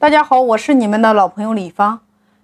[0.00, 2.00] 大家好，我是你们的老朋友李芳。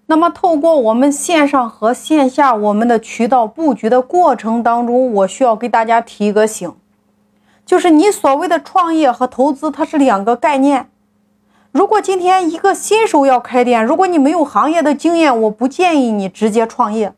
[0.09, 6.71] 那么，透过我们线上和线下我们的渠道布局的过程当中，我需要给大家提一个醒，
[7.65, 10.91] 就是你所谓的创业和投资，它是两个概念。
[11.73, 17.15] 如果今天一个新手要开店，如果你没有行业的经验，我不建议你直接创业。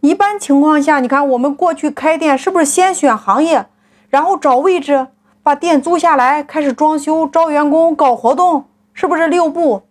[0.00, 3.64] 一般情况下，你看我们过去开店是不是先选行业，
[4.10, 5.06] 然后找位置，
[5.42, 8.66] 把店租下来，开始装修、招员工、搞活动？
[8.96, 9.82] 是不是六步？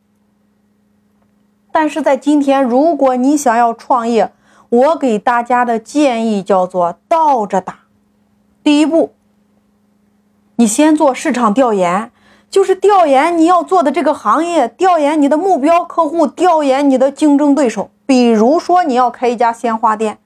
[1.72, 4.34] 但是在今天，如果你想要创业，
[4.70, 7.82] 我给大家的建议叫做倒着打。
[8.64, 9.14] 第一步，
[10.56, 12.12] 你先做市场调研，
[12.50, 17.92] 就是调研你要做的这个行业，调研你的目标客户，调研你的竞争对手。
[18.08, 20.18] 比如说，你要开一家鲜花店，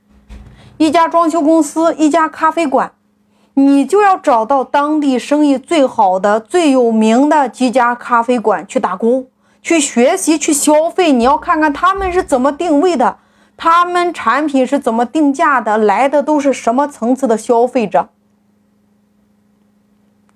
[0.77, 2.93] 一家装修公司，一家咖啡馆。
[3.59, 9.27] 你就要找到当地生意最好的、最有名的几家咖啡馆去打工、
[9.61, 11.11] 去学习、去消费。
[11.11, 13.17] 你要看看他们是怎么定位的，
[13.57, 18.07] 他们产品是怎么定价的，来的都是什么层次的消费者，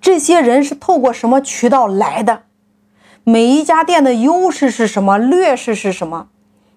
[0.02, 2.42] 这些人是透过什么渠道来的？
[3.24, 5.16] 每一家店的优势是什么？
[5.16, 6.28] 劣势是什么？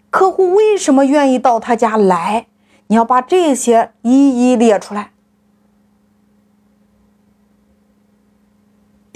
[0.09, 2.47] 客户为什么愿意到他家来？
[2.87, 5.11] 你要把这些一一列出来。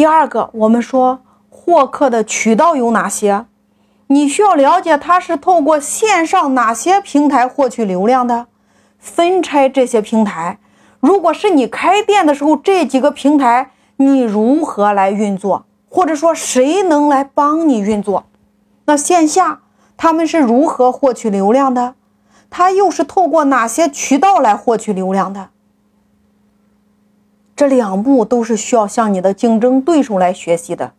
[0.02, 3.45] 第二个，我们说获客的渠道有哪些？
[4.07, 8.47] 你需要了解他是透过线上哪些平台获取流量的，
[8.97, 10.57] 分拆这些平台。
[10.99, 18.25] 如果是你开店的时候，这几个平台你如何来运作，或者说谁能来帮你运作？
[18.85, 19.59] 那线下
[19.95, 21.94] 他们是如何获取流量的？
[22.49, 25.49] 他又是透过哪些渠道来获取流量的？
[27.61, 30.93] 这两步都是需要向你的竞争对手来学习的，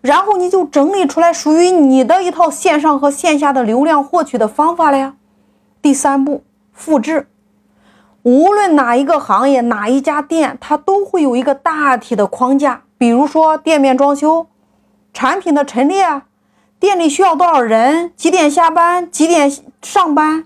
[0.00, 5.16] 然后你就整理出来属于你的一套线上和线下的流量获取的方法了呀。
[5.82, 7.26] 第三步，复制。
[8.22, 14.46] 无论哪一个行业、哪一家店，它都会有一个大体的框架，比如说店面装修、
[15.12, 16.22] 产品的陈列、
[16.78, 19.52] 店里需要多少人、几点下班、几点
[19.82, 20.44] 上班、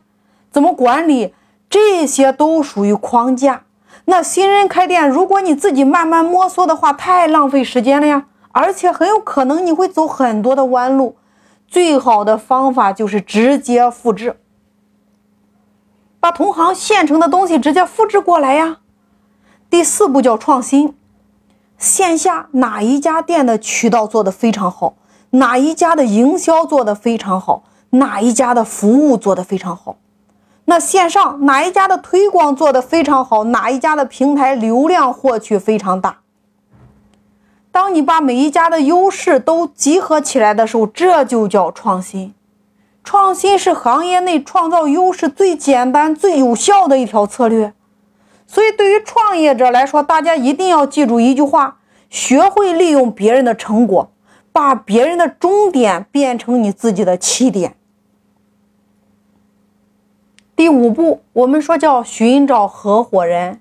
[0.51, 1.35] 怎么管理，
[1.69, 3.65] 这些都属于框架。
[4.07, 11.17] 那新人开店，如果你自己慢慢摸索的话，太浪费时间了呀，而且很有可能你会走很多的弯路。
[11.69, 14.37] 最好的方法就是直接复制，
[16.21, 18.79] 把同行现成的东西直接复制过来呀。
[19.71, 20.95] 第四步叫创新，
[21.79, 24.97] 线下哪一家店的渠道做得非常好，
[25.31, 29.97] 哪一家的营销做得非常好，哪一家的服务做得非常好。
[30.65, 33.45] 那线上哪一家的推广做得非常好？
[33.45, 36.19] 哪一家的平台流量获取非常大？
[37.73, 42.35] 当你把每一家的优势都集合起来的时候，这就叫创新。
[43.03, 47.73] 创新是行业内创造优势最简单、最有效的一条策略。
[48.47, 51.79] 所以，对于创业者来说，大家一定要记住一句话：
[52.09, 54.13] 学会利用别人的成果，
[54.53, 57.75] 把别人的终点变成你自己的起点。
[60.63, 63.61] 第五步，我们说叫寻找合伙人，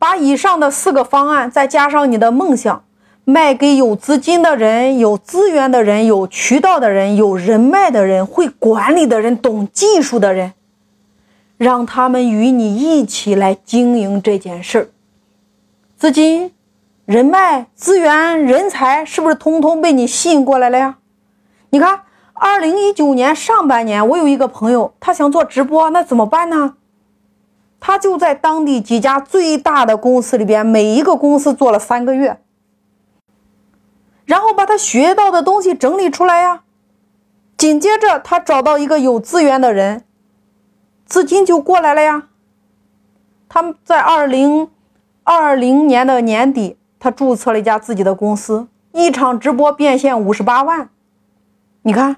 [0.00, 2.82] 把以上的四个方案再加上你的梦想，
[3.22, 10.54] 卖给有资金的人、有资源的人、有渠道的人、有人脉的人、会管理的人、懂技术的人，
[11.56, 14.88] 让他们与你一起来经营这件事儿。
[15.96, 16.52] 资金、
[17.04, 20.96] 人脉、资源、人才，是不是通通被你吸引过来了呀？
[21.70, 22.00] 你看。
[22.38, 26.74] 二零一九年上半年，我有一个朋友，他想做直播，那怎么办呢？
[27.80, 32.40] 他就在当地几家最大的公司里边，每一个公司做了三个月，
[34.24, 36.62] 然后把他学到的东西整理出来呀。
[37.56, 40.04] 紧接着，他找到一个有资源的人，
[41.06, 42.28] 资金就过来了呀。
[43.48, 44.68] 他们在二零
[45.22, 50.90] 二零年的年底，他注册了一家自己的公司，一场直播变现五十八万，
[51.80, 52.16] 你看。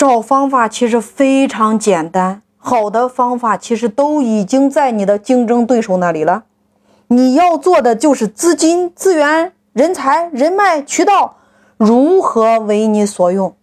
[0.00, 6.44] 找方法其实非常简单，好的方法其实都已经在你的竞争对手那里了。
[7.08, 11.36] 你要做的就是资金、资源、人才、人脉、渠道
[11.76, 13.54] 如何为你所用，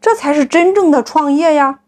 [0.00, 1.80] 这才是真正的创业呀。